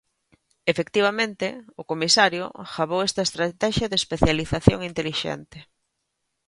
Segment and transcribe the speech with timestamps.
[0.71, 1.47] Efectivamente,
[1.81, 5.57] o comisario gabou esta Estratexia de Especialización Intelixente.